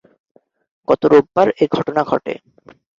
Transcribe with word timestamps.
গত 0.87 1.01
রোববার 1.11 1.47
এ 1.57 1.65
ঘটনা 1.71 2.01
ঘটে। 2.03 2.33